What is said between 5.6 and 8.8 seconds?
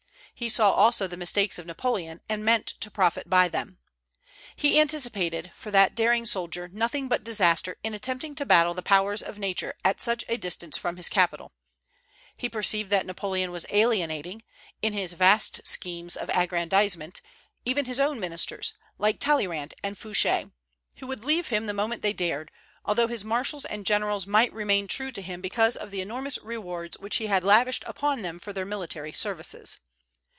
that daring soldier nothing but disaster in attempting to battle